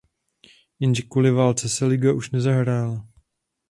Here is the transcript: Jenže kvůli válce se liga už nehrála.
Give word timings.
Jenže 0.79 1.01
kvůli 1.01 1.31
válce 1.31 1.69
se 1.69 1.85
liga 1.85 2.13
už 2.13 2.31
nehrála. 2.31 3.07